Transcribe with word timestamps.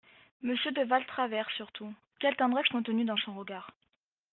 Monsieur 0.41 0.71
de 0.71 0.81
Valtravers 0.81 1.47
surtout… 1.55 1.93
quelle 2.19 2.35
tendresse 2.35 2.67
contenue 2.69 3.05
dans 3.05 3.17
son 3.17 3.35
regard! 3.35 3.69